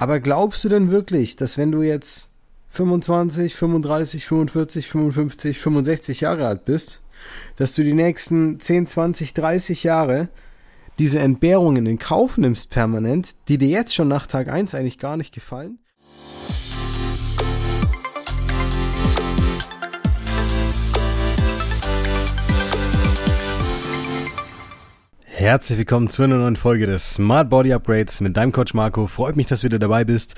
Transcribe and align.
Aber 0.00 0.18
glaubst 0.18 0.64
du 0.64 0.70
denn 0.70 0.90
wirklich, 0.90 1.36
dass 1.36 1.58
wenn 1.58 1.70
du 1.70 1.82
jetzt 1.82 2.30
25, 2.70 3.54
35, 3.54 4.24
45, 4.24 4.88
55, 4.88 5.58
65 5.58 6.20
Jahre 6.22 6.46
alt 6.46 6.64
bist, 6.64 7.02
dass 7.56 7.74
du 7.74 7.84
die 7.84 7.92
nächsten 7.92 8.58
10, 8.58 8.86
20, 8.86 9.34
30 9.34 9.84
Jahre 9.84 10.30
diese 10.98 11.18
Entbehrungen 11.18 11.84
in 11.84 11.98
Kauf 11.98 12.38
nimmst 12.38 12.70
permanent, 12.70 13.36
die 13.48 13.58
dir 13.58 13.68
jetzt 13.68 13.94
schon 13.94 14.08
nach 14.08 14.26
Tag 14.26 14.48
1 14.48 14.74
eigentlich 14.74 14.98
gar 14.98 15.18
nicht 15.18 15.34
gefallen? 15.34 15.78
Herzlich 25.40 25.78
willkommen 25.78 26.10
zu 26.10 26.22
einer 26.22 26.36
neuen 26.36 26.56
Folge 26.56 26.86
des 26.86 27.14
Smart 27.14 27.48
Body 27.48 27.72
Upgrades 27.72 28.20
mit 28.20 28.36
deinem 28.36 28.52
Coach 28.52 28.74
Marco. 28.74 29.06
Freut 29.06 29.36
mich, 29.36 29.46
dass 29.46 29.62
du 29.62 29.68
wieder 29.68 29.78
dabei 29.78 30.04
bist. 30.04 30.34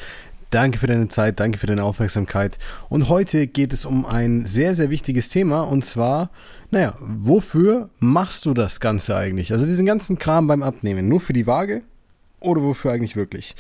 Danke 0.51 0.79
für 0.79 0.87
deine 0.87 1.09
Zeit, 1.09 1.41
danke 1.41 1.59
für 1.59 1.67
deine 1.67 1.83
Aufmerksamkeit. 1.83 2.57
Und 2.89 3.09
heute 3.09 3.49
geht 3.49 3.73
es 3.73 3.85
um 3.85 4.07
ein 4.07 4.47
sehr, 4.47 4.77
sehr 4.77 4.91
wichtiges 4.91 5.29
Thema 5.29 5.63
und 5.63 5.85
zwar, 5.85 6.31
naja, 6.71 6.95
wofür 7.01 7.91
machst 7.99 8.47
du 8.47 8.55
das 8.55 8.79
Ganze 8.79 9.17
eigentlich? 9.17 9.53
Also 9.53 9.67
diesen 9.67 9.87
ganzen 9.87 10.21
Kram 10.21 10.47
beim 10.47 10.63
Abnehmen. 10.63 11.09
Nur 11.09 11.19
für 11.19 11.33
die 11.33 11.49
Waage 11.49 11.83
oder 12.39 12.63
wofür 12.63 12.93
eigentlich 12.93 13.17
wirklich? 13.17 13.57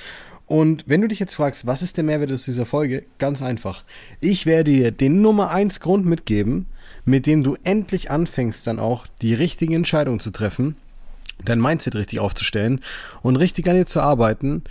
Und 0.46 0.84
wenn 0.86 1.00
du 1.00 1.08
dich 1.08 1.18
jetzt 1.18 1.34
fragst, 1.34 1.66
was 1.66 1.82
ist 1.82 1.96
der 1.96 2.04
Mehrwert 2.04 2.30
aus 2.30 2.44
dieser 2.44 2.66
Folge? 2.66 3.02
Ganz 3.18 3.42
einfach. 3.42 3.82
Ich 4.20 4.46
werde 4.46 4.70
dir 4.70 4.92
den 4.92 5.22
Nummer 5.22 5.50
1 5.50 5.80
Grund 5.80 6.06
mitgeben, 6.06 6.66
mit 7.04 7.26
dem 7.26 7.42
du 7.42 7.56
endlich 7.64 8.12
anfängst, 8.12 8.64
dann 8.68 8.78
auch 8.78 9.08
die 9.22 9.34
richtige 9.34 9.74
Entscheidung 9.74 10.20
zu 10.20 10.30
treffen 10.30 10.76
dein 11.44 11.60
Mindset 11.60 11.94
richtig 11.94 12.20
aufzustellen 12.20 12.80
und 13.22 13.36
richtig 13.36 13.68
an 13.68 13.76
dir 13.76 13.86
zu 13.86 14.00
arbeiten, 14.00 14.64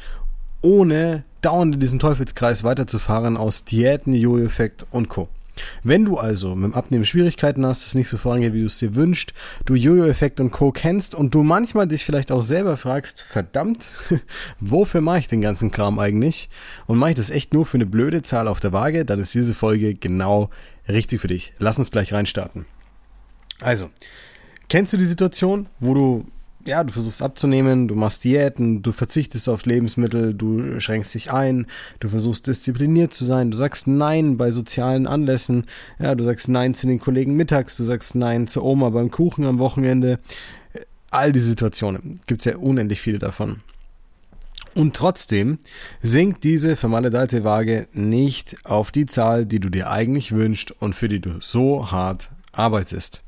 ohne 0.62 1.24
dauernd 1.42 1.76
in 1.76 1.80
diesem 1.80 2.00
Teufelskreis 2.00 2.64
weiterzufahren 2.64 3.38
aus 3.38 3.66
Diäten, 3.66 4.14
Jojo-Effekt 4.14 4.86
und 4.92 5.10
Co. 5.10 5.28
Wenn 5.84 6.06
du 6.06 6.18
also 6.18 6.56
mit 6.56 6.72
dem 6.72 6.76
Abnehmen 6.76 7.06
Schwierigkeiten 7.06 7.66
hast, 7.66 7.86
es 7.86 7.96
nicht 7.96 8.08
so 8.08 8.18
vorangeht, 8.18 8.54
wie 8.54 8.62
du 8.62 8.68
es 8.68 8.80
dir 8.80 8.96
wünschst, 8.96 9.34
du 9.66 9.76
Jojo-Effekt 9.76 10.40
und 10.40 10.52
Co. 10.52 10.72
kennst 10.72 11.14
und 11.14 11.36
du 11.36 11.44
manchmal 11.44 11.88
dich 11.88 12.06
vielleicht 12.06 12.32
auch 12.32 12.42
selber 12.42 12.78
fragst, 12.78 13.26
verdammt, 13.30 13.88
wofür 14.60 15.02
mache 15.02 15.20
ich 15.20 15.28
den 15.28 15.42
ganzen 15.42 15.72
Kram 15.72 16.00
eigentlich? 16.00 16.50
Und 16.88 16.98
mache 16.98 17.12
ich 17.12 17.16
das 17.18 17.30
echt 17.30 17.54
nur 17.54 17.66
für 17.66 17.78
eine 17.78 17.86
blöde 17.86 18.22
Zahl 18.22 18.48
auf 18.48 18.60
der 18.60 18.74
Waage, 18.74 19.06
dann 19.06 19.20
ist 19.20 19.34
diese 19.34 19.54
Folge 19.54 19.94
genau 19.96 20.50
richtig 20.88 21.22
für 21.22 21.28
dich. 21.28 21.54
Lass 21.60 21.78
uns 21.78 21.92
gleich 21.92 22.14
reinstarten. 22.14 22.66
Also, 23.60 23.90
kennst 24.70 24.94
du 24.94 24.98
die 24.98 25.06
Situation, 25.06 25.68
wo 25.80 25.94
du 25.94 26.26
ja, 26.66 26.84
du 26.84 26.94
versuchst 26.94 27.22
abzunehmen, 27.22 27.88
du 27.88 27.96
machst 27.96 28.24
Diäten, 28.24 28.82
du 28.82 28.92
verzichtest 28.92 29.50
auf 29.50 29.66
Lebensmittel, 29.66 30.34
du 30.34 30.80
schränkst 30.80 31.14
dich 31.14 31.32
ein, 31.32 31.68
du 32.00 32.10
versuchst 32.10 32.48
diszipliniert 32.48 33.14
zu 33.14 33.26
sein, 33.26 33.52
du 33.52 33.58
sagst 33.58 33.88
Nein 33.88 34.38
bei 34.38 34.52
sozialen 34.52 35.08
Anlässen, 35.08 35.66
ja, 36.00 36.16
du 36.16 36.24
sagst 36.24 36.50
Nein 36.50 36.74
zu 36.74 36.88
den 36.88 37.00
Kollegen 37.00 37.36
mittags, 37.36 37.78
du 37.78 37.84
sagst 37.84 38.16
Nein 38.16 38.48
zur 38.48 38.64
Oma 38.64 38.90
beim 38.90 39.12
Kuchen 39.12 39.46
am 39.46 39.60
Wochenende. 39.60 40.20
All 41.10 41.32
diese 41.32 41.48
Situationen 41.48 42.20
gibt's 42.28 42.46
ja 42.46 42.58
unendlich 42.58 43.02
viele 43.02 43.20
davon. 43.20 43.58
Und 44.74 44.96
trotzdem 44.96 45.60
sinkt 46.02 46.44
diese 46.44 46.76
vermaledeite 46.76 47.44
Waage 47.44 47.88
nicht 47.92 48.56
auf 48.64 48.92
die 48.92 49.06
Zahl, 49.06 49.46
die 49.46 49.60
du 49.60 49.70
dir 49.70 49.90
eigentlich 49.90 50.32
wünschst 50.32 50.72
und 50.72 50.96
für 50.96 51.10
die 51.10 51.20
du 51.20 51.42
so 51.42 51.92
hart 51.92 52.32
arbeitest. 52.54 53.22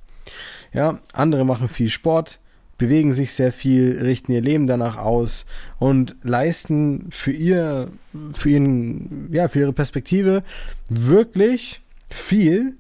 Ja, 0.71 0.99
andere 1.11 1.45
machen 1.45 1.67
viel 1.67 1.89
Sport, 1.89 2.39
bewegen 2.83 3.13
sich 3.13 3.31
sehr 3.31 3.53
viel, 3.53 3.97
richten 4.01 4.33
ihr 4.33 4.41
Leben 4.41 4.67
danach 4.67 4.97
aus 4.97 5.45
und 5.79 6.17
leisten 6.21 7.07
für 7.11 7.31
ihr, 7.31 7.89
für 8.33 8.49
ihren, 8.49 9.31
ja, 9.31 9.47
für 9.47 9.59
ihre 9.59 9.71
Perspektive 9.71 10.43
wirklich 10.89 11.81
viel 12.09 12.75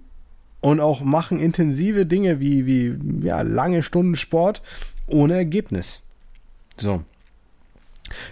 und 0.59 0.81
auch 0.81 0.99
machen 0.99 1.39
intensive 1.39 2.05
Dinge 2.05 2.41
wie, 2.41 2.65
wie, 2.65 3.25
ja, 3.25 3.43
lange 3.43 3.81
Stunden 3.81 4.17
Sport 4.17 4.61
ohne 5.07 5.35
Ergebnis. 5.35 6.01
So. 6.75 7.01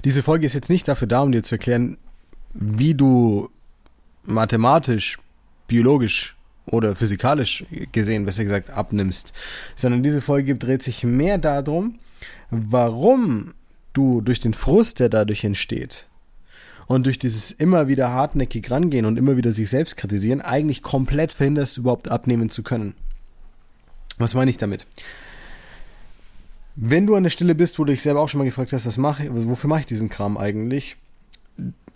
Diese 0.04 0.24
Folge 0.24 0.46
ist 0.46 0.54
jetzt 0.54 0.70
nicht 0.70 0.90
dafür 0.90 1.08
da, 1.08 1.22
um 1.22 1.32
dir 1.32 1.42
zu 1.42 1.56
erklären, 1.56 1.98
wie 2.54 2.96
du 2.96 3.50
mathematisch, 4.26 5.20
biologisch 5.68 6.36
oder 6.66 6.96
physikalisch 6.96 7.66
gesehen, 7.92 8.26
besser 8.26 8.44
gesagt, 8.44 8.70
abnimmst, 8.70 9.34
sondern 9.76 10.04
diese 10.04 10.22
Folge 10.22 10.56
dreht 10.56 10.84
sich 10.84 11.04
mehr 11.04 11.38
darum, 11.38 12.00
warum 12.50 13.54
du 13.94 14.22
durch 14.22 14.40
den 14.40 14.54
Frust, 14.54 15.00
der 15.00 15.10
dadurch 15.10 15.44
entsteht, 15.44 16.08
und 16.88 17.06
durch 17.06 17.18
dieses 17.18 17.52
immer 17.52 17.88
wieder 17.88 18.12
hartnäckig 18.12 18.70
rangehen 18.70 19.06
und 19.06 19.18
immer 19.18 19.38
wieder 19.38 19.54
sich 19.54 19.70
selbst 19.70 19.96
kritisieren, 19.96 20.42
eigentlich 20.42 20.82
komplett 20.82 21.32
verhinderst, 21.32 21.78
überhaupt 21.78 22.10
abnehmen 22.10 22.50
zu 22.50 22.64
können. 22.64 22.96
Was 24.18 24.34
meine 24.34 24.52
ich 24.52 24.58
damit? 24.58 24.86
Wenn 26.76 27.08
du 27.08 27.16
an 27.16 27.24
der 27.24 27.30
Stelle 27.30 27.56
bist, 27.56 27.80
wo 27.80 27.86
du 27.86 27.92
dich 27.92 28.02
selber 28.02 28.20
auch 28.20 28.28
schon 28.28 28.40
mal 28.40 28.46
gefragt 28.46 28.74
hast, 28.74 28.86
was 28.86 28.98
mache, 28.98 29.28
wofür 29.30 29.70
mache 29.70 29.82
ich 29.82 29.86
diesen 29.86 30.10
Kram 30.10 30.38
eigentlich? 30.38 30.98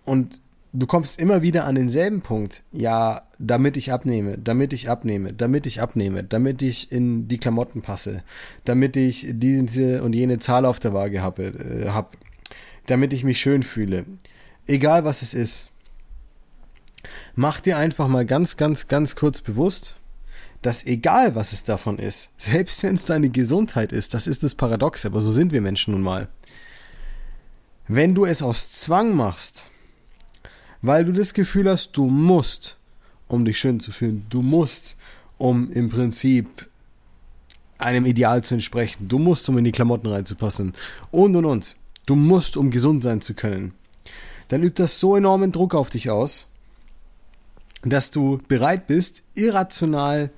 Und 0.05 0.39
du 0.75 0.87
kommst 0.87 1.19
immer 1.19 1.41
wieder 1.41 1.65
an 1.65 1.75
denselben 1.75 2.21
Punkt. 2.21 2.63
Ja, 2.71 3.21
damit 3.39 3.77
ich 3.77 3.91
abnehme, 3.91 4.37
damit 4.37 4.73
ich 4.73 4.89
abnehme, 4.89 5.33
damit 5.33 5.65
ich 5.65 5.81
abnehme, 5.81 6.23
damit 6.23 6.61
ich 6.61 6.91
in 6.91 7.27
die 7.27 7.37
Klamotten 7.37 7.81
passe, 7.81 8.23
damit 8.65 8.95
ich 8.95 9.27
diese 9.31 10.03
und 10.03 10.13
jene 10.13 10.39
Zahl 10.39 10.65
auf 10.65 10.79
der 10.79 10.93
Waage 10.93 11.21
habe, 11.21 11.43
äh, 11.43 11.89
hab, 11.89 12.17
damit 12.87 13.13
ich 13.13 13.23
mich 13.23 13.39
schön 13.39 13.63
fühle. 13.63 14.05
Egal 14.67 15.05
was 15.05 15.21
es 15.21 15.33
ist. 15.33 15.67
Mach 17.35 17.59
dir 17.59 17.77
einfach 17.77 18.07
mal 18.07 18.25
ganz, 18.25 18.57
ganz, 18.57 18.87
ganz 18.87 19.15
kurz 19.15 19.41
bewusst, 19.41 19.97
dass 20.61 20.85
egal 20.85 21.35
was 21.35 21.53
es 21.53 21.63
davon 21.63 21.99
ist, 21.99 22.29
selbst 22.37 22.81
wenn 22.81 22.95
es 22.95 23.05
deine 23.05 23.29
Gesundheit 23.29 23.91
ist, 23.91 24.13
das 24.15 24.25
ist 24.25 24.41
das 24.41 24.55
Paradoxe, 24.55 25.07
aber 25.07 25.21
so 25.21 25.31
sind 25.31 25.51
wir 25.51 25.61
Menschen 25.61 25.93
nun 25.93 26.01
mal. 26.01 26.27
Wenn 27.87 28.15
du 28.15 28.25
es 28.25 28.41
aus 28.41 28.71
Zwang 28.71 29.13
machst, 29.13 29.65
weil 30.85 31.05
du 31.05 31.11
das 31.11 31.33
Gefühl 31.33 31.69
hast, 31.69 31.93
du 31.97 32.05
musst, 32.05 32.77
um 33.27 33.45
dich 33.45 33.57
schön 33.59 33.79
zu 33.79 33.91
fühlen, 33.91 34.25
du 34.29 34.41
musst, 34.41 34.97
um 35.37 35.71
im 35.71 35.89
Prinzip 35.89 36.69
einem 37.77 38.05
Ideal 38.05 38.43
zu 38.43 38.53
entsprechen, 38.53 39.07
du 39.07 39.17
musst, 39.17 39.49
um 39.49 39.57
in 39.57 39.63
die 39.63 39.71
Klamotten 39.71 40.07
reinzupassen 40.07 40.73
und 41.11 41.35
und 41.35 41.45
und. 41.45 41.75
Du 42.05 42.15
musst, 42.15 42.55
um 42.55 42.69
gesund 42.69 43.03
sein 43.03 43.21
zu 43.21 43.33
können. 43.33 43.73
Dann 44.47 44.61
übt 44.61 44.81
das 44.81 44.99
so 44.99 45.15
enormen 45.15 45.51
Druck 45.51 45.73
auf 45.73 45.89
dich 45.89 46.11
aus, 46.11 46.45
dass 47.83 48.11
du 48.11 48.39
bereit 48.47 48.85
bist, 48.85 49.23
irrational 49.33 50.29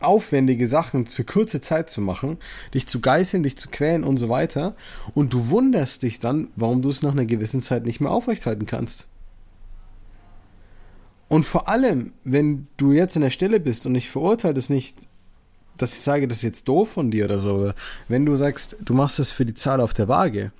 aufwendige 0.00 0.66
Sachen 0.66 1.06
für 1.06 1.24
kurze 1.24 1.60
Zeit 1.60 1.90
zu 1.90 2.00
machen, 2.00 2.38
dich 2.74 2.86
zu 2.86 3.00
geißeln, 3.00 3.42
dich 3.42 3.56
zu 3.56 3.68
quälen 3.68 4.04
und 4.04 4.16
so 4.16 4.28
weiter. 4.28 4.74
Und 5.14 5.32
du 5.32 5.48
wunderst 5.48 6.02
dich 6.02 6.18
dann, 6.18 6.48
warum 6.56 6.82
du 6.82 6.88
es 6.88 7.02
nach 7.02 7.12
einer 7.12 7.24
gewissen 7.24 7.60
Zeit 7.60 7.84
nicht 7.86 8.00
mehr 8.00 8.10
aufrechthalten 8.10 8.66
kannst. 8.66 9.06
Und 11.28 11.44
vor 11.44 11.68
allem, 11.68 12.12
wenn 12.24 12.66
du 12.76 12.92
jetzt 12.92 13.16
an 13.16 13.22
der 13.22 13.30
Stelle 13.30 13.60
bist 13.60 13.86
und 13.86 13.94
ich 13.94 14.10
verurteile 14.10 14.54
das 14.54 14.70
nicht, 14.70 14.96
dass 15.76 15.92
ich 15.92 16.00
sage, 16.00 16.26
das 16.26 16.38
ist 16.38 16.44
jetzt 16.44 16.68
doof 16.68 16.90
von 16.92 17.10
dir 17.10 17.26
oder 17.26 17.38
so, 17.38 17.72
wenn 18.08 18.26
du 18.26 18.34
sagst, 18.34 18.76
du 18.84 18.94
machst 18.94 19.18
das 19.18 19.30
für 19.30 19.44
die 19.44 19.54
Zahl 19.54 19.80
auf 19.80 19.94
der 19.94 20.08
Waage, 20.08 20.52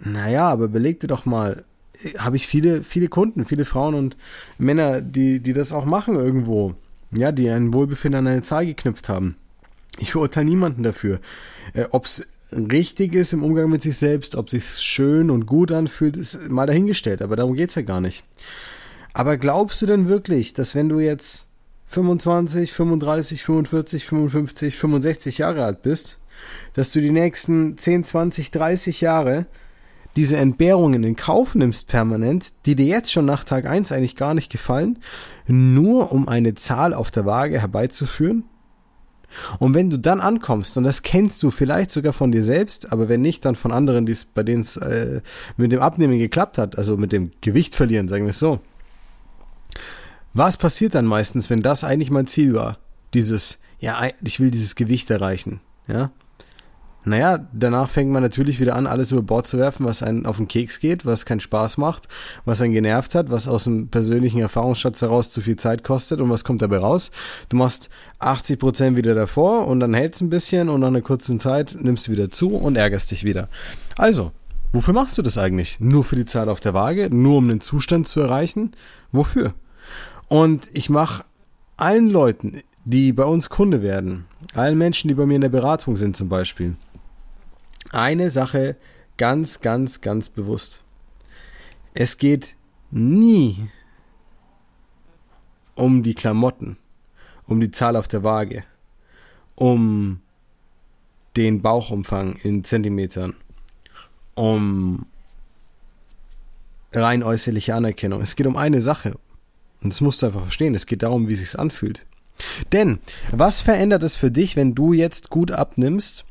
naja, 0.00 0.48
aber 0.48 0.68
beleg 0.68 1.00
dir 1.00 1.06
doch 1.06 1.26
mal, 1.26 1.64
habe 2.18 2.36
ich 2.36 2.46
viele, 2.46 2.82
viele 2.82 3.08
Kunden, 3.08 3.44
viele 3.44 3.64
Frauen 3.64 3.94
und 3.94 4.16
Männer, 4.58 5.00
die, 5.00 5.40
die 5.40 5.52
das 5.52 5.72
auch 5.72 5.84
machen 5.84 6.16
irgendwo, 6.16 6.74
ja, 7.12 7.32
die 7.32 7.50
ein 7.50 7.74
Wohlbefinden 7.74 8.26
an 8.26 8.32
eine 8.32 8.42
Zahl 8.42 8.66
geknüpft 8.66 9.08
haben. 9.08 9.36
Ich 9.98 10.12
verurteile 10.12 10.46
niemanden 10.46 10.82
dafür. 10.82 11.20
Äh, 11.74 11.84
Ob 11.90 12.06
es 12.06 12.26
richtig 12.52 13.14
ist 13.14 13.32
im 13.32 13.44
Umgang 13.44 13.70
mit 13.70 13.82
sich 13.82 13.96
selbst, 13.96 14.34
ob 14.34 14.50
sich 14.50 14.64
schön 14.78 15.30
und 15.30 15.46
gut 15.46 15.72
anfühlt, 15.72 16.16
ist 16.16 16.50
mal 16.50 16.66
dahingestellt, 16.66 17.22
aber 17.22 17.36
darum 17.36 17.54
geht's 17.54 17.74
ja 17.74 17.82
gar 17.82 18.00
nicht. 18.00 18.24
Aber 19.12 19.36
glaubst 19.36 19.82
du 19.82 19.86
denn 19.86 20.08
wirklich, 20.08 20.54
dass 20.54 20.74
wenn 20.74 20.88
du 20.88 21.00
jetzt 21.00 21.48
25, 21.86 22.72
35, 22.72 23.42
45, 23.42 24.06
55, 24.06 24.76
65 24.76 25.38
Jahre 25.38 25.64
alt 25.64 25.82
bist, 25.82 26.18
dass 26.74 26.92
du 26.92 27.00
die 27.00 27.10
nächsten 27.10 27.76
10, 27.76 28.04
20, 28.04 28.50
30 28.50 29.00
Jahre 29.00 29.46
diese 30.16 30.36
Entbehrungen 30.36 31.04
in 31.04 31.16
Kauf 31.16 31.54
nimmst 31.54 31.88
permanent, 31.88 32.52
die 32.66 32.74
dir 32.74 32.86
jetzt 32.86 33.12
schon 33.12 33.24
nach 33.24 33.44
Tag 33.44 33.66
1 33.66 33.92
eigentlich 33.92 34.16
gar 34.16 34.34
nicht 34.34 34.50
gefallen, 34.50 34.98
nur 35.46 36.12
um 36.12 36.28
eine 36.28 36.54
Zahl 36.54 36.94
auf 36.94 37.10
der 37.10 37.26
Waage 37.26 37.60
herbeizuführen? 37.60 38.44
Und 39.60 39.74
wenn 39.74 39.90
du 39.90 39.96
dann 39.96 40.20
ankommst, 40.20 40.76
und 40.76 40.82
das 40.84 41.02
kennst 41.02 41.42
du 41.42 41.52
vielleicht 41.52 41.92
sogar 41.92 42.12
von 42.12 42.32
dir 42.32 42.42
selbst, 42.42 42.92
aber 42.92 43.08
wenn 43.08 43.22
nicht, 43.22 43.44
dann 43.44 43.54
von 43.54 43.70
anderen, 43.70 44.12
bei 44.34 44.42
denen 44.42 44.62
es 44.62 44.76
äh, 44.76 45.20
mit 45.56 45.70
dem 45.70 45.80
Abnehmen 45.80 46.18
geklappt 46.18 46.58
hat, 46.58 46.76
also 46.76 46.96
mit 46.96 47.12
dem 47.12 47.30
Gewicht 47.40 47.76
verlieren, 47.76 48.08
sagen 48.08 48.24
wir 48.24 48.30
es 48.30 48.40
so, 48.40 48.58
was 50.32 50.56
passiert 50.56 50.94
dann 50.94 51.06
meistens, 51.06 51.50
wenn 51.50 51.60
das 51.60 51.84
eigentlich 51.84 52.10
mein 52.10 52.26
Ziel 52.26 52.54
war? 52.54 52.78
Dieses, 53.14 53.58
ja, 53.80 54.00
ich 54.22 54.40
will 54.40 54.50
dieses 54.50 54.74
Gewicht 54.74 55.10
erreichen, 55.10 55.60
ja? 55.86 56.10
Naja, 57.02 57.46
danach 57.54 57.88
fängt 57.88 58.10
man 58.10 58.22
natürlich 58.22 58.60
wieder 58.60 58.76
an, 58.76 58.86
alles 58.86 59.10
über 59.10 59.22
Bord 59.22 59.46
zu 59.46 59.56
werfen, 59.56 59.86
was 59.86 60.02
einen 60.02 60.26
auf 60.26 60.36
den 60.36 60.48
Keks 60.48 60.80
geht, 60.80 61.06
was 61.06 61.24
keinen 61.24 61.40
Spaß 61.40 61.78
macht, 61.78 62.08
was 62.44 62.60
einen 62.60 62.74
genervt 62.74 63.14
hat, 63.14 63.30
was 63.30 63.48
aus 63.48 63.64
dem 63.64 63.88
persönlichen 63.88 64.38
Erfahrungsschatz 64.38 65.00
heraus 65.00 65.30
zu 65.30 65.40
viel 65.40 65.56
Zeit 65.56 65.82
kostet 65.82 66.20
und 66.20 66.28
was 66.28 66.44
kommt 66.44 66.60
dabei 66.60 66.76
raus? 66.76 67.10
Du 67.48 67.56
machst 67.56 67.88
80 68.18 68.58
Prozent 68.58 68.96
wieder 68.98 69.14
davor 69.14 69.66
und 69.66 69.80
dann 69.80 69.94
hältst 69.94 70.20
ein 70.20 70.28
bisschen 70.28 70.68
und 70.68 70.80
nach 70.80 70.88
einer 70.88 71.00
kurzen 71.00 71.40
Zeit 71.40 71.74
nimmst 71.80 72.06
du 72.06 72.12
wieder 72.12 72.30
zu 72.30 72.54
und 72.54 72.76
ärgerst 72.76 73.10
dich 73.10 73.24
wieder. 73.24 73.48
Also, 73.96 74.32
wofür 74.74 74.92
machst 74.92 75.16
du 75.16 75.22
das 75.22 75.38
eigentlich? 75.38 75.80
Nur 75.80 76.04
für 76.04 76.16
die 76.16 76.26
Zahl 76.26 76.50
auf 76.50 76.60
der 76.60 76.74
Waage? 76.74 77.08
Nur 77.10 77.38
um 77.38 77.48
den 77.48 77.62
Zustand 77.62 78.08
zu 78.08 78.20
erreichen? 78.20 78.72
Wofür? 79.10 79.54
Und 80.30 80.70
ich 80.72 80.88
mache 80.88 81.24
allen 81.76 82.08
Leuten, 82.08 82.62
die 82.84 83.12
bei 83.12 83.24
uns 83.24 83.50
Kunde 83.50 83.82
werden, 83.82 84.26
allen 84.54 84.78
Menschen, 84.78 85.08
die 85.08 85.14
bei 85.14 85.26
mir 85.26 85.34
in 85.34 85.40
der 85.40 85.48
Beratung 85.48 85.96
sind 85.96 86.16
zum 86.16 86.28
Beispiel, 86.28 86.76
eine 87.90 88.30
Sache 88.30 88.76
ganz, 89.16 89.60
ganz, 89.60 90.00
ganz 90.00 90.28
bewusst. 90.28 90.84
Es 91.94 92.16
geht 92.16 92.54
nie 92.92 93.68
um 95.74 96.04
die 96.04 96.14
Klamotten, 96.14 96.76
um 97.46 97.60
die 97.60 97.72
Zahl 97.72 97.96
auf 97.96 98.06
der 98.06 98.22
Waage, 98.22 98.62
um 99.56 100.20
den 101.36 101.60
Bauchumfang 101.60 102.36
in 102.44 102.62
Zentimetern, 102.62 103.34
um 104.36 105.06
rein 106.92 107.24
äußerliche 107.24 107.74
Anerkennung. 107.74 108.22
Es 108.22 108.36
geht 108.36 108.46
um 108.46 108.56
eine 108.56 108.80
Sache. 108.80 109.18
Und 109.82 109.92
das 109.92 110.00
musst 110.00 110.22
du 110.22 110.26
einfach 110.26 110.42
verstehen. 110.42 110.74
Es 110.74 110.86
geht 110.86 111.02
darum, 111.02 111.28
wie 111.28 111.34
es 111.34 111.40
sich 111.40 111.58
anfühlt. 111.58 112.04
Denn 112.72 112.98
was 113.32 113.60
verändert 113.60 114.02
es 114.02 114.16
für 114.16 114.30
dich, 114.30 114.56
wenn 114.56 114.74
du 114.74 114.92
jetzt 114.92 115.30
gut 115.30 115.52
abnimmst 115.52 116.24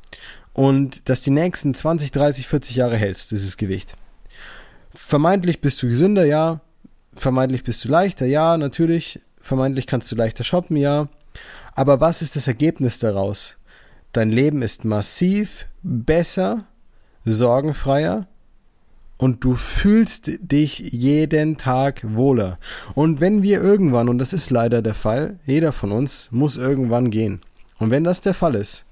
und 0.54 1.10
das 1.10 1.22
die 1.22 1.32
nächsten 1.32 1.74
20, 1.74 2.12
30, 2.12 2.48
40 2.48 2.76
Jahre 2.76 2.98
hältst, 2.98 3.32
dieses 3.32 3.58
Gewicht. 3.58 3.96
Vermeintlich 4.94 5.62
bist 5.62 5.82
du 5.82 5.88
gesünder, 5.88 6.26
ja. 6.26 6.62
Vermeintlich 7.16 7.64
bist 7.64 7.84
du 7.86 7.90
leichter, 7.90 8.26
ja, 8.26 8.58
natürlich. 8.58 9.20
Vermeintlich 9.40 9.88
kannst 9.88 10.12
du 10.12 10.16
leichter 10.16 10.44
shoppen, 10.44 10.78
ja. 10.78 11.08
Aber 11.76 12.02
was 12.02 12.22
ist 12.22 12.36
das 12.36 12.48
Ergebnis 12.48 13.00
daraus? 13.00 13.58
Dein 14.12 14.30
Leben 14.30 14.62
ist 14.62 14.86
massiv 14.86 15.68
besser, 15.84 16.66
sorgenfreier 17.24 18.28
und 19.20 19.44
du 19.44 19.56
fühlst 19.56 20.32
dich 20.42 20.80
jeden 20.80 21.58
Tag 21.58 22.02
wohler. 22.16 22.58
Und 22.96 23.20
wenn 23.20 23.44
wir 23.44 23.62
irgendwann, 23.62 24.08
und 24.10 24.18
das 24.18 24.34
ist 24.34 24.50
leider 24.50 24.82
der 24.82 24.96
Fall, 24.96 25.38
jeder 25.46 25.74
von 25.74 25.92
uns 25.92 26.30
muss 26.32 26.56
irgendwann 26.56 27.12
gehen. 27.12 27.42
Und 27.78 27.92
wenn 27.92 28.06
das 28.06 28.22
der 28.22 28.34
Fall 28.34 28.56
ist, 28.56 28.86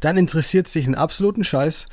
dann 0.00 0.16
interessiert 0.16 0.68
sich 0.68 0.86
einen 0.86 0.94
absoluten 0.94 1.44
Scheiß, 1.44 1.86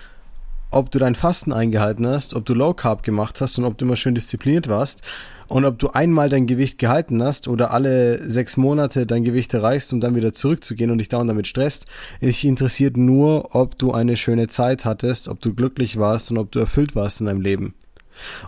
ob 0.71 0.89
du 0.89 0.99
dein 0.99 1.15
Fasten 1.15 1.53
eingehalten 1.53 2.07
hast, 2.07 2.33
ob 2.33 2.45
du 2.45 2.53
Low 2.53 2.73
Carb 2.73 3.03
gemacht 3.03 3.41
hast 3.41 3.57
und 3.59 3.65
ob 3.65 3.77
du 3.77 3.85
immer 3.85 3.97
schön 3.97 4.15
diszipliniert 4.15 4.69
warst 4.69 5.01
und 5.47 5.65
ob 5.65 5.77
du 5.79 5.89
einmal 5.89 6.29
dein 6.29 6.47
Gewicht 6.47 6.77
gehalten 6.77 7.21
hast 7.21 7.49
oder 7.49 7.71
alle 7.71 8.17
sechs 8.17 8.55
Monate 8.55 9.05
dein 9.05 9.25
Gewicht 9.25 9.53
erreichst, 9.53 9.91
um 9.91 9.99
dann 9.99 10.15
wieder 10.15 10.33
zurückzugehen 10.33 10.89
und 10.89 10.97
dich 10.97 11.09
dauernd 11.09 11.29
damit 11.29 11.45
stresst. 11.45 11.87
Ich 12.21 12.45
interessiert 12.45 12.95
nur, 12.95 13.53
ob 13.53 13.77
du 13.77 13.91
eine 13.91 14.15
schöne 14.15 14.47
Zeit 14.47 14.85
hattest, 14.85 15.27
ob 15.27 15.41
du 15.41 15.53
glücklich 15.53 15.99
warst 15.99 16.31
und 16.31 16.37
ob 16.37 16.51
du 16.51 16.59
erfüllt 16.59 16.95
warst 16.95 17.19
in 17.19 17.27
deinem 17.27 17.41
Leben. 17.41 17.73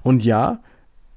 Und 0.01 0.23
ja, 0.23 0.59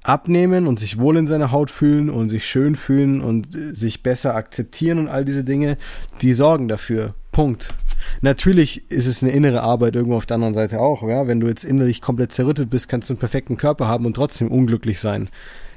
abnehmen 0.03 0.67
und 0.67 0.79
sich 0.79 0.99
wohl 0.99 1.17
in 1.17 1.27
seiner 1.27 1.51
Haut 1.51 1.71
fühlen 1.71 2.09
und 2.09 2.29
sich 2.29 2.45
schön 2.45 2.75
fühlen 2.75 3.21
und 3.21 3.51
sich 3.51 4.03
besser 4.03 4.35
akzeptieren 4.35 4.99
und 4.99 5.07
all 5.07 5.25
diese 5.25 5.43
Dinge, 5.43 5.77
die 6.21 6.33
sorgen 6.33 6.67
dafür. 6.67 7.13
Punkt. 7.31 7.73
Natürlich 8.21 8.83
ist 8.89 9.07
es 9.07 9.23
eine 9.23 9.31
innere 9.31 9.61
Arbeit 9.61 9.95
irgendwo 9.95 10.17
auf 10.17 10.25
der 10.25 10.35
anderen 10.35 10.53
Seite 10.53 10.79
auch. 10.79 11.03
Ja? 11.03 11.27
Wenn 11.27 11.39
du 11.39 11.47
jetzt 11.47 11.63
innerlich 11.63 12.01
komplett 12.01 12.31
zerrüttet 12.31 12.69
bist, 12.69 12.89
kannst 12.89 13.09
du 13.09 13.13
einen 13.13 13.19
perfekten 13.19 13.57
Körper 13.57 13.87
haben 13.87 14.05
und 14.05 14.15
trotzdem 14.15 14.49
unglücklich 14.49 14.99
sein. 14.99 15.29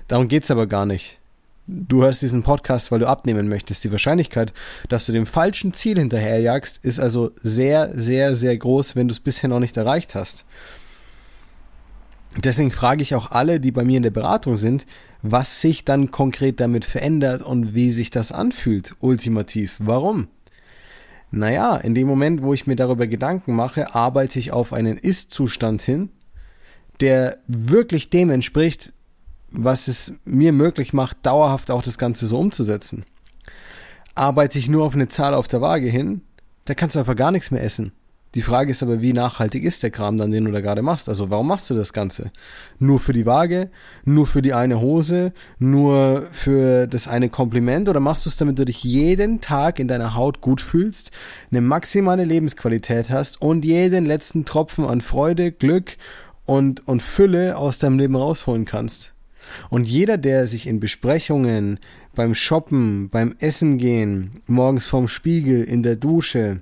Darum 0.08 0.28
geht's 0.28 0.50
aber 0.50 0.66
gar 0.66 0.86
nicht. 0.86 1.18
Du 1.66 2.02
hörst 2.02 2.22
diesen 2.22 2.42
Podcast, 2.42 2.90
weil 2.90 2.98
du 2.98 3.06
abnehmen 3.06 3.48
möchtest. 3.48 3.84
Die 3.84 3.92
Wahrscheinlichkeit, 3.92 4.52
dass 4.88 5.06
du 5.06 5.12
dem 5.12 5.26
falschen 5.26 5.72
Ziel 5.72 5.98
hinterherjagst, 5.98 6.84
ist 6.84 6.98
also 6.98 7.30
sehr, 7.42 7.92
sehr, 7.94 8.34
sehr 8.34 8.56
groß, 8.56 8.96
wenn 8.96 9.06
du 9.06 9.12
es 9.12 9.20
bisher 9.20 9.48
noch 9.48 9.60
nicht 9.60 9.76
erreicht 9.76 10.16
hast. 10.16 10.46
Deswegen 12.36 12.70
frage 12.70 13.02
ich 13.02 13.14
auch 13.14 13.30
alle, 13.30 13.60
die 13.60 13.72
bei 13.72 13.84
mir 13.84 13.96
in 13.96 14.02
der 14.02 14.10
Beratung 14.10 14.56
sind, 14.56 14.86
was 15.22 15.60
sich 15.60 15.84
dann 15.84 16.10
konkret 16.10 16.60
damit 16.60 16.84
verändert 16.84 17.42
und 17.42 17.74
wie 17.74 17.90
sich 17.90 18.10
das 18.10 18.32
anfühlt, 18.32 18.94
ultimativ. 19.00 19.76
Warum? 19.78 20.28
Naja, 21.30 21.76
in 21.76 21.94
dem 21.94 22.08
Moment, 22.08 22.42
wo 22.42 22.54
ich 22.54 22.66
mir 22.66 22.76
darüber 22.76 23.06
Gedanken 23.06 23.54
mache, 23.54 23.94
arbeite 23.94 24.38
ich 24.38 24.52
auf 24.52 24.72
einen 24.72 24.96
Ist-Zustand 24.96 25.82
hin, 25.82 26.10
der 27.00 27.38
wirklich 27.46 28.10
dem 28.10 28.30
entspricht, 28.30 28.92
was 29.50 29.88
es 29.88 30.14
mir 30.24 30.52
möglich 30.52 30.92
macht, 30.92 31.18
dauerhaft 31.24 31.70
auch 31.70 31.82
das 31.82 31.98
Ganze 31.98 32.26
so 32.26 32.38
umzusetzen. 32.38 33.04
Arbeite 34.14 34.58
ich 34.58 34.68
nur 34.68 34.84
auf 34.84 34.94
eine 34.94 35.08
Zahl 35.08 35.34
auf 35.34 35.48
der 35.48 35.60
Waage 35.60 35.88
hin, 35.88 36.22
da 36.64 36.74
kannst 36.74 36.94
du 36.96 37.00
einfach 37.00 37.16
gar 37.16 37.30
nichts 37.30 37.50
mehr 37.50 37.62
essen. 37.62 37.92
Die 38.36 38.42
Frage 38.42 38.70
ist 38.70 38.82
aber, 38.84 39.02
wie 39.02 39.12
nachhaltig 39.12 39.64
ist 39.64 39.82
der 39.82 39.90
Kram 39.90 40.16
dann, 40.16 40.30
den 40.30 40.44
du 40.44 40.52
da 40.52 40.60
gerade 40.60 40.82
machst? 40.82 41.08
Also 41.08 41.30
warum 41.30 41.48
machst 41.48 41.68
du 41.68 41.74
das 41.74 41.92
Ganze? 41.92 42.30
Nur 42.78 43.00
für 43.00 43.12
die 43.12 43.26
Waage? 43.26 43.70
Nur 44.04 44.28
für 44.28 44.40
die 44.40 44.54
eine 44.54 44.80
Hose? 44.80 45.32
Nur 45.58 46.22
für 46.30 46.86
das 46.86 47.08
eine 47.08 47.28
Kompliment? 47.28 47.88
Oder 47.88 47.98
machst 47.98 48.26
du 48.26 48.30
es, 48.30 48.36
damit 48.36 48.56
du 48.60 48.64
dich 48.64 48.84
jeden 48.84 49.40
Tag 49.40 49.80
in 49.80 49.88
deiner 49.88 50.14
Haut 50.14 50.40
gut 50.40 50.60
fühlst, 50.60 51.10
eine 51.50 51.60
maximale 51.60 52.24
Lebensqualität 52.24 53.10
hast 53.10 53.42
und 53.42 53.64
jeden 53.64 54.06
letzten 54.06 54.44
Tropfen 54.44 54.84
an 54.84 55.00
Freude, 55.00 55.50
Glück 55.50 55.96
und, 56.44 56.86
und 56.86 57.02
Fülle 57.02 57.56
aus 57.56 57.78
deinem 57.78 57.98
Leben 57.98 58.14
rausholen 58.14 58.64
kannst? 58.64 59.12
Und 59.70 59.88
jeder, 59.88 60.18
der 60.18 60.46
sich 60.46 60.68
in 60.68 60.78
Besprechungen, 60.78 61.80
beim 62.14 62.36
Shoppen, 62.36 63.08
beim 63.08 63.34
Essen 63.40 63.78
gehen, 63.78 64.42
morgens 64.46 64.86
vorm 64.86 65.08
Spiegel, 65.08 65.64
in 65.64 65.82
der 65.82 65.96
Dusche, 65.96 66.60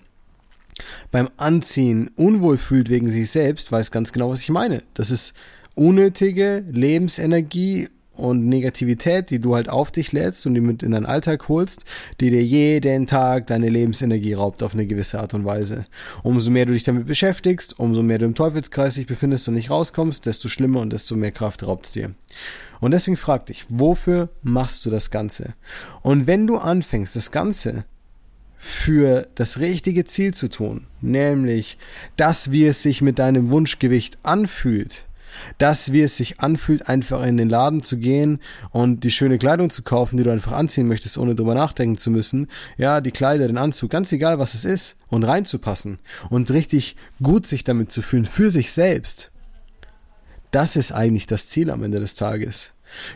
beim 1.10 1.28
Anziehen 1.36 2.10
unwohl 2.16 2.58
fühlt 2.58 2.88
wegen 2.88 3.10
sich 3.10 3.30
selbst, 3.30 3.72
weiß 3.72 3.90
ganz 3.90 4.12
genau, 4.12 4.30
was 4.30 4.42
ich 4.42 4.50
meine. 4.50 4.82
Das 4.94 5.10
ist 5.10 5.34
unnötige 5.74 6.64
Lebensenergie 6.70 7.88
und 8.18 8.46
Negativität, 8.46 9.30
die 9.30 9.38
du 9.38 9.54
halt 9.54 9.68
auf 9.68 9.90
dich 9.92 10.12
lädst 10.12 10.46
und 10.46 10.54
die 10.54 10.60
mit 10.60 10.82
in 10.82 10.90
deinen 10.90 11.06
Alltag 11.06 11.48
holst, 11.48 11.84
die 12.20 12.30
dir 12.30 12.42
jeden 12.42 13.06
Tag 13.06 13.46
deine 13.46 13.68
Lebensenergie 13.68 14.34
raubt 14.34 14.62
auf 14.62 14.74
eine 14.74 14.86
gewisse 14.86 15.20
Art 15.20 15.34
und 15.34 15.44
Weise. 15.44 15.84
Umso 16.22 16.50
mehr 16.50 16.66
du 16.66 16.72
dich 16.72 16.82
damit 16.82 17.06
beschäftigst, 17.06 17.78
umso 17.78 18.02
mehr 18.02 18.18
du 18.18 18.26
im 18.26 18.34
Teufelskreis 18.34 18.94
dich 18.94 19.06
befindest 19.06 19.48
und 19.48 19.54
nicht 19.54 19.70
rauskommst, 19.70 20.26
desto 20.26 20.48
schlimmer 20.48 20.80
und 20.80 20.92
desto 20.92 21.14
mehr 21.16 21.32
Kraft 21.32 21.64
raubt 21.64 21.86
es 21.86 21.92
dir. 21.92 22.10
Und 22.80 22.90
deswegen 22.90 23.16
frag 23.16 23.46
dich, 23.46 23.66
wofür 23.68 24.28
machst 24.42 24.84
du 24.84 24.90
das 24.90 25.10
Ganze? 25.10 25.54
Und 26.02 26.26
wenn 26.26 26.46
du 26.46 26.58
anfängst, 26.58 27.16
das 27.16 27.30
Ganze 27.30 27.84
für 28.58 29.26
das 29.36 29.60
richtige 29.60 30.04
Ziel 30.04 30.34
zu 30.34 30.48
tun, 30.48 30.86
nämlich 31.00 31.78
das, 32.16 32.50
wie 32.50 32.66
es 32.66 32.82
sich 32.82 33.00
mit 33.00 33.18
deinem 33.18 33.50
Wunschgewicht 33.50 34.18
anfühlt, 34.24 35.06
das, 35.58 35.92
wie 35.92 36.02
es 36.02 36.16
sich 36.16 36.40
anfühlt, 36.40 36.88
einfach 36.88 37.24
in 37.24 37.36
den 37.36 37.48
Laden 37.48 37.84
zu 37.84 37.98
gehen 37.98 38.40
und 38.70 39.04
die 39.04 39.12
schöne 39.12 39.38
Kleidung 39.38 39.70
zu 39.70 39.82
kaufen, 39.82 40.16
die 40.16 40.24
du 40.24 40.32
einfach 40.32 40.52
anziehen 40.52 40.88
möchtest, 40.88 41.18
ohne 41.18 41.36
drüber 41.36 41.54
nachdenken 41.54 41.96
zu 41.96 42.10
müssen. 42.10 42.48
Ja, 42.76 43.00
die 43.00 43.12
Kleider, 43.12 43.46
den 43.46 43.58
Anzug, 43.58 43.90
ganz 43.90 44.10
egal, 44.12 44.40
was 44.40 44.54
es 44.54 44.64
ist, 44.64 44.96
und 45.06 45.22
reinzupassen 45.22 46.00
und 46.28 46.50
richtig 46.50 46.96
gut 47.22 47.46
sich 47.46 47.62
damit 47.62 47.92
zu 47.92 48.02
fühlen, 48.02 48.26
für 48.26 48.50
sich 48.50 48.72
selbst. 48.72 49.30
Das 50.50 50.76
ist 50.76 50.92
eigentlich 50.92 51.26
das 51.26 51.46
Ziel 51.48 51.70
am 51.70 51.84
Ende 51.84 52.00
des 52.00 52.14
Tages. 52.14 52.72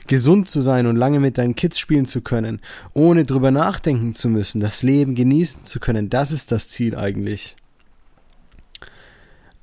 Gesund 0.07 0.49
zu 0.49 0.61
sein 0.61 0.87
und 0.87 0.97
lange 0.97 1.21
mit 1.21 1.39
deinen 1.39 1.55
Kids 1.55 1.79
spielen 1.79 2.07
zu 2.07 2.21
können, 2.21 2.61
ohne 2.95 3.25
drüber 3.25 3.51
nachdenken 3.51 4.15
zu 4.15 4.29
müssen, 4.29 4.61
das 4.61 4.83
Leben 4.83 5.15
genießen 5.15 5.65
zu 5.65 5.81
können, 5.81 6.11
das 6.11 6.33
ist 6.33 6.53
das 6.53 6.69
Ziel 6.69 6.97
eigentlich. 6.97 7.57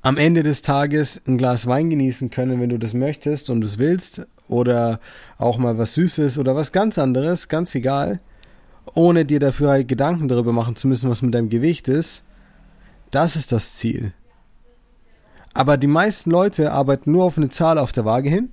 Am 0.02 0.16
Ende 0.16 0.42
des 0.42 0.62
Tages 0.62 1.22
ein 1.26 1.36
Glas 1.36 1.66
Wein 1.66 1.90
genießen 1.90 2.30
können, 2.30 2.60
wenn 2.60 2.70
du 2.70 2.78
das 2.78 2.94
möchtest 2.94 3.50
und 3.50 3.62
es 3.62 3.76
willst, 3.76 4.26
oder 4.50 5.00
auch 5.38 5.58
mal 5.58 5.78
was 5.78 5.94
Süßes 5.94 6.36
oder 6.36 6.54
was 6.56 6.72
ganz 6.72 6.98
anderes, 6.98 7.48
ganz 7.48 7.74
egal, 7.74 8.20
ohne 8.94 9.24
dir 9.24 9.38
dafür 9.38 9.70
halt 9.70 9.88
Gedanken 9.88 10.28
darüber 10.28 10.52
machen 10.52 10.76
zu 10.76 10.88
müssen, 10.88 11.08
was 11.08 11.22
mit 11.22 11.34
deinem 11.34 11.48
Gewicht 11.48 11.88
ist, 11.88 12.24
das 13.10 13.36
ist 13.36 13.52
das 13.52 13.74
Ziel. 13.74 14.12
Aber 15.54 15.76
die 15.76 15.86
meisten 15.86 16.30
Leute 16.30 16.72
arbeiten 16.72 17.12
nur 17.12 17.24
auf 17.24 17.36
eine 17.36 17.50
Zahl 17.50 17.78
auf 17.78 17.92
der 17.92 18.04
Waage 18.04 18.28
hin, 18.28 18.50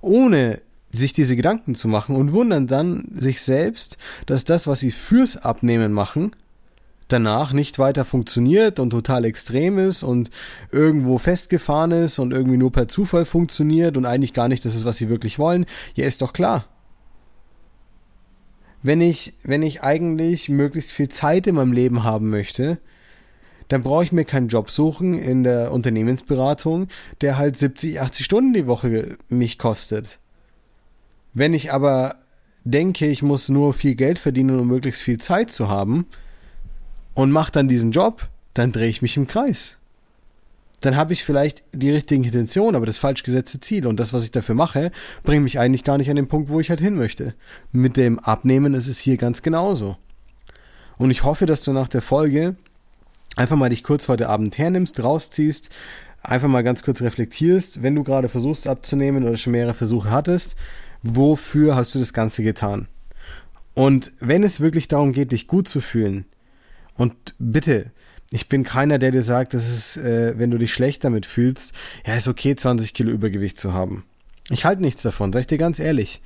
ohne 0.00 0.60
sich 0.96 1.12
diese 1.12 1.36
Gedanken 1.36 1.74
zu 1.74 1.88
machen 1.88 2.16
und 2.16 2.32
wundern 2.32 2.66
dann 2.66 3.04
sich 3.12 3.40
selbst, 3.40 3.98
dass 4.26 4.44
das, 4.44 4.66
was 4.66 4.80
sie 4.80 4.90
fürs 4.90 5.36
Abnehmen 5.36 5.92
machen, 5.92 6.32
danach 7.08 7.52
nicht 7.52 7.78
weiter 7.78 8.04
funktioniert 8.04 8.80
und 8.80 8.90
total 8.90 9.24
extrem 9.24 9.78
ist 9.78 10.02
und 10.02 10.30
irgendwo 10.70 11.18
festgefahren 11.18 11.92
ist 11.92 12.18
und 12.18 12.32
irgendwie 12.32 12.56
nur 12.56 12.72
per 12.72 12.88
Zufall 12.88 13.24
funktioniert 13.24 13.96
und 13.96 14.06
eigentlich 14.06 14.32
gar 14.32 14.48
nicht 14.48 14.64
das 14.64 14.74
ist, 14.74 14.84
was 14.84 14.96
sie 14.96 15.08
wirklich 15.08 15.38
wollen. 15.38 15.66
Ja, 15.94 16.04
ist 16.04 16.22
doch 16.22 16.32
klar. 16.32 16.66
Wenn 18.82 19.00
ich, 19.00 19.34
wenn 19.42 19.62
ich 19.62 19.82
eigentlich 19.82 20.48
möglichst 20.48 20.92
viel 20.92 21.08
Zeit 21.08 21.46
in 21.46 21.56
meinem 21.56 21.72
Leben 21.72 22.04
haben 22.04 22.30
möchte, 22.30 22.78
dann 23.68 23.82
brauche 23.82 24.04
ich 24.04 24.12
mir 24.12 24.24
keinen 24.24 24.48
Job 24.48 24.70
suchen 24.70 25.18
in 25.18 25.42
der 25.42 25.72
Unternehmensberatung, 25.72 26.88
der 27.20 27.36
halt 27.36 27.58
70, 27.58 28.00
80 28.00 28.24
Stunden 28.24 28.52
die 28.52 28.66
Woche 28.66 29.16
mich 29.28 29.58
kostet. 29.58 30.20
Wenn 31.36 31.52
ich 31.52 31.70
aber 31.70 32.14
denke, 32.64 33.06
ich 33.06 33.22
muss 33.22 33.50
nur 33.50 33.74
viel 33.74 33.94
Geld 33.94 34.18
verdienen, 34.18 34.58
um 34.58 34.68
möglichst 34.68 35.02
viel 35.02 35.18
Zeit 35.18 35.52
zu 35.52 35.68
haben 35.68 36.06
und 37.12 37.30
mache 37.30 37.52
dann 37.52 37.68
diesen 37.68 37.90
Job, 37.90 38.30
dann 38.54 38.72
drehe 38.72 38.88
ich 38.88 39.02
mich 39.02 39.18
im 39.18 39.26
Kreis. 39.26 39.76
Dann 40.80 40.96
habe 40.96 41.12
ich 41.12 41.24
vielleicht 41.24 41.62
die 41.74 41.90
richtigen 41.90 42.24
Intentionen, 42.24 42.74
aber 42.74 42.86
das 42.86 42.96
falsch 42.96 43.22
gesetzte 43.22 43.60
Ziel 43.60 43.86
und 43.86 44.00
das, 44.00 44.14
was 44.14 44.24
ich 44.24 44.30
dafür 44.30 44.54
mache, 44.54 44.90
bringt 45.24 45.42
mich 45.42 45.58
eigentlich 45.58 45.84
gar 45.84 45.98
nicht 45.98 46.08
an 46.08 46.16
den 46.16 46.26
Punkt, 46.26 46.48
wo 46.48 46.58
ich 46.58 46.70
halt 46.70 46.80
hin 46.80 46.96
möchte. 46.96 47.34
Mit 47.70 47.98
dem 47.98 48.18
Abnehmen 48.18 48.72
ist 48.72 48.88
es 48.88 48.98
hier 48.98 49.18
ganz 49.18 49.42
genauso. 49.42 49.98
Und 50.96 51.10
ich 51.10 51.22
hoffe, 51.22 51.44
dass 51.44 51.62
du 51.62 51.74
nach 51.74 51.88
der 51.88 52.00
Folge 52.00 52.56
einfach 53.36 53.56
mal 53.56 53.68
dich 53.68 53.82
kurz 53.82 54.08
heute 54.08 54.30
Abend 54.30 54.56
hernimmst, 54.56 55.02
rausziehst, 55.02 55.68
einfach 56.22 56.48
mal 56.48 56.64
ganz 56.64 56.82
kurz 56.82 57.02
reflektierst, 57.02 57.82
wenn 57.82 57.94
du 57.94 58.04
gerade 58.04 58.30
versuchst 58.30 58.66
abzunehmen 58.66 59.24
oder 59.24 59.36
schon 59.36 59.52
mehrere 59.52 59.74
Versuche 59.74 60.10
hattest, 60.10 60.56
wofür 61.02 61.76
hast 61.76 61.94
du 61.94 61.98
das 61.98 62.12
Ganze 62.12 62.42
getan? 62.42 62.88
Und 63.74 64.12
wenn 64.20 64.42
es 64.42 64.60
wirklich 64.60 64.88
darum 64.88 65.12
geht, 65.12 65.32
dich 65.32 65.46
gut 65.46 65.68
zu 65.68 65.80
fühlen, 65.80 66.24
und 66.96 67.34
bitte, 67.38 67.92
ich 68.30 68.48
bin 68.48 68.64
keiner, 68.64 68.98
der 68.98 69.10
dir 69.10 69.22
sagt, 69.22 69.54
dass 69.54 69.68
es, 69.68 69.96
äh, 69.96 70.34
wenn 70.36 70.50
du 70.50 70.58
dich 70.58 70.72
schlecht 70.72 71.04
damit 71.04 71.26
fühlst, 71.26 71.74
ja, 72.06 72.16
ist 72.16 72.28
okay, 72.28 72.56
20 72.56 72.94
Kilo 72.94 73.10
Übergewicht 73.10 73.58
zu 73.58 73.72
haben. 73.72 74.04
Ich 74.50 74.64
halte 74.64 74.82
nichts 74.82 75.02
davon, 75.02 75.32
sag 75.32 75.40
ich 75.40 75.46
dir 75.46 75.58
ganz 75.58 75.78
ehrlich. 75.78 76.22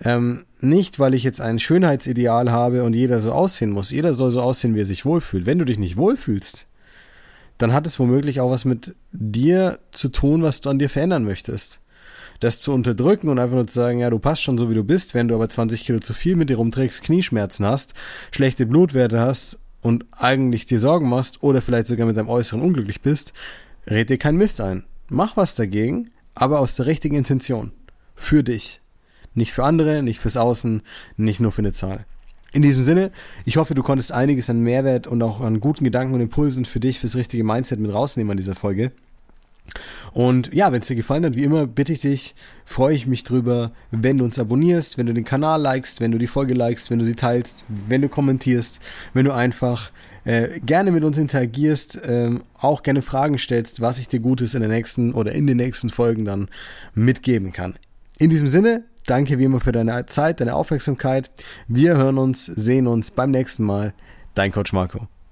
Ähm, 0.00 0.44
nicht, 0.60 0.98
weil 0.98 1.14
ich 1.14 1.24
jetzt 1.24 1.40
ein 1.40 1.58
Schönheitsideal 1.58 2.50
habe 2.50 2.84
und 2.84 2.94
jeder 2.94 3.20
so 3.20 3.32
aussehen 3.32 3.70
muss. 3.70 3.90
Jeder 3.90 4.12
soll 4.12 4.30
so 4.30 4.40
aussehen, 4.40 4.74
wie 4.74 4.80
er 4.80 4.86
sich 4.86 5.04
wohlfühlt. 5.04 5.46
Wenn 5.46 5.58
du 5.58 5.64
dich 5.64 5.78
nicht 5.78 5.96
wohlfühlst, 5.96 6.66
dann 7.58 7.72
hat 7.72 7.86
es 7.86 7.98
womöglich 7.98 8.40
auch 8.40 8.50
was 8.50 8.64
mit 8.64 8.94
dir 9.12 9.78
zu 9.90 10.08
tun, 10.08 10.42
was 10.42 10.60
du 10.60 10.70
an 10.70 10.78
dir 10.78 10.90
verändern 10.90 11.24
möchtest. 11.24 11.80
Das 12.40 12.60
zu 12.60 12.72
unterdrücken 12.72 13.28
und 13.28 13.38
einfach 13.38 13.56
nur 13.56 13.66
zu 13.66 13.74
sagen, 13.74 13.98
ja, 13.98 14.10
du 14.10 14.18
passt 14.18 14.42
schon 14.42 14.58
so, 14.58 14.70
wie 14.70 14.74
du 14.74 14.84
bist, 14.84 15.14
wenn 15.14 15.28
du 15.28 15.34
aber 15.34 15.48
20 15.48 15.84
Kilo 15.84 15.98
zu 16.00 16.14
viel 16.14 16.36
mit 16.36 16.50
dir 16.50 16.56
rumträgst, 16.56 17.02
Knieschmerzen 17.02 17.66
hast, 17.66 17.94
schlechte 18.30 18.66
Blutwerte 18.66 19.20
hast 19.20 19.58
und 19.80 20.04
eigentlich 20.12 20.66
dir 20.66 20.80
Sorgen 20.80 21.08
machst 21.08 21.42
oder 21.42 21.62
vielleicht 21.62 21.86
sogar 21.86 22.06
mit 22.06 22.16
deinem 22.16 22.28
Äußeren 22.28 22.60
unglücklich 22.60 23.00
bist, 23.00 23.32
red 23.86 24.10
dir 24.10 24.18
keinen 24.18 24.38
Mist 24.38 24.60
ein. 24.60 24.84
Mach 25.08 25.36
was 25.36 25.54
dagegen, 25.54 26.10
aber 26.34 26.60
aus 26.60 26.76
der 26.76 26.86
richtigen 26.86 27.16
Intention. 27.16 27.72
Für 28.14 28.42
dich. 28.42 28.80
Nicht 29.34 29.52
für 29.52 29.64
andere, 29.64 30.02
nicht 30.02 30.18
fürs 30.18 30.36
Außen, 30.36 30.82
nicht 31.16 31.40
nur 31.40 31.52
für 31.52 31.60
eine 31.60 31.72
Zahl. 31.72 32.06
In 32.52 32.62
diesem 32.62 32.82
Sinne, 32.82 33.10
ich 33.44 33.58
hoffe, 33.58 33.74
du 33.74 33.82
konntest 33.82 34.12
einiges 34.12 34.48
an 34.48 34.60
Mehrwert 34.60 35.06
und 35.06 35.22
auch 35.22 35.42
an 35.42 35.60
guten 35.60 35.84
Gedanken 35.84 36.14
und 36.14 36.20
Impulsen 36.20 36.64
für 36.64 36.80
dich, 36.80 36.98
fürs 36.98 37.14
richtige 37.14 37.44
Mindset 37.44 37.78
mit 37.78 37.92
rausnehmen 37.92 38.30
an 38.30 38.36
dieser 38.38 38.54
Folge. 38.54 38.92
Und 40.12 40.54
ja, 40.54 40.72
wenn 40.72 40.80
es 40.80 40.88
dir 40.88 40.96
gefallen 40.96 41.24
hat, 41.24 41.34
wie 41.34 41.44
immer, 41.44 41.66
bitte 41.66 41.92
ich 41.92 42.00
dich, 42.00 42.34
freue 42.64 42.94
ich 42.94 43.06
mich 43.06 43.24
drüber, 43.24 43.72
wenn 43.90 44.18
du 44.18 44.24
uns 44.24 44.38
abonnierst, 44.38 44.98
wenn 44.98 45.06
du 45.06 45.14
den 45.14 45.24
Kanal 45.24 45.60
likest, 45.60 46.00
wenn 46.00 46.12
du 46.12 46.18
die 46.18 46.26
Folge 46.26 46.54
likest, 46.54 46.90
wenn 46.90 46.98
du 46.98 47.04
sie 47.04 47.14
teilst, 47.14 47.64
wenn 47.68 48.02
du 48.02 48.08
kommentierst, 48.08 48.80
wenn 49.14 49.24
du 49.24 49.32
einfach 49.32 49.90
äh, 50.24 50.60
gerne 50.60 50.90
mit 50.92 51.04
uns 51.04 51.18
interagierst, 51.18 52.02
ähm, 52.06 52.42
auch 52.58 52.82
gerne 52.82 53.02
Fragen 53.02 53.38
stellst, 53.38 53.80
was 53.80 53.98
ich 53.98 54.08
dir 54.08 54.20
Gutes 54.20 54.54
in 54.54 54.60
der 54.60 54.70
nächsten 54.70 55.12
oder 55.12 55.32
in 55.32 55.46
den 55.46 55.56
nächsten 55.56 55.90
Folgen 55.90 56.24
dann 56.24 56.48
mitgeben 56.94 57.52
kann. 57.52 57.74
In 58.18 58.30
diesem 58.30 58.48
Sinne, 58.48 58.84
Danke 59.06 59.38
wie 59.38 59.44
immer 59.44 59.60
für 59.60 59.72
deine 59.72 60.04
Zeit, 60.06 60.40
deine 60.40 60.54
Aufmerksamkeit. 60.54 61.30
Wir 61.68 61.96
hören 61.96 62.18
uns, 62.18 62.44
sehen 62.44 62.88
uns 62.88 63.12
beim 63.12 63.30
nächsten 63.30 63.64
Mal. 63.64 63.94
Dein 64.34 64.50
Coach 64.50 64.72
Marco. 64.72 65.06